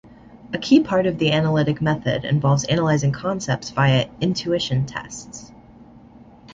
A 0.51 0.57
key 0.57 0.79
part 0.79 1.05
of 1.05 1.19
the 1.19 1.31
analytic 1.31 1.79
method 1.79 2.25
involves 2.25 2.63
analyzing 2.63 3.11
concepts 3.11 3.69
via 3.69 4.09
"intuition 4.19 4.87
tests". 4.87 5.51